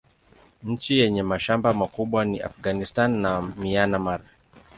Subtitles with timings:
[0.63, 4.21] Nchi yenye mashamba makubwa ni Afghanistan na Myanmar.